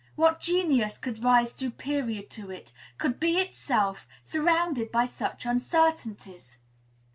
What 0.15 0.39
genius 0.39 0.97
could 0.97 1.23
rise 1.23 1.51
superior 1.53 2.23
to 2.23 2.49
it, 2.49 2.71
could 2.97 3.19
be 3.19 3.37
itself, 3.37 4.07
surrounded 4.23 4.91
by 4.91 5.05
such 5.05 5.45
uncertainties? 5.45 6.57